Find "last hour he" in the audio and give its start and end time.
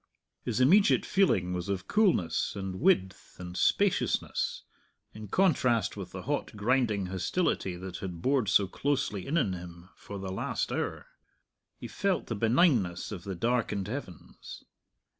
10.31-11.87